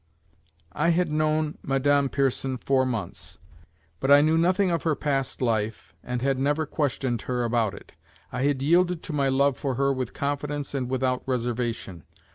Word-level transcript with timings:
I 0.73 0.89
had 0.89 1.11
known 1.11 1.59
Madame 1.61 2.09
Pierson 2.09 2.57
four 2.57 2.87
months, 2.87 3.37
but 3.99 4.09
I 4.09 4.21
knew 4.21 4.35
nothing 4.35 4.71
of 4.71 4.81
her 4.81 4.95
past 4.95 5.43
life 5.43 5.93
and 6.03 6.23
had 6.23 6.39
never 6.39 6.65
questioned 6.65 7.21
her 7.29 7.43
about 7.43 7.75
it. 7.75 7.91
I 8.31 8.41
had 8.41 8.63
yielded 8.63 9.03
to 9.03 9.13
my 9.13 9.29
love 9.29 9.57
for 9.59 9.75
her 9.75 9.93
with 9.93 10.15
confidence 10.15 10.73
and 10.73 10.89
without 10.89 11.21
reservation. 11.27 12.03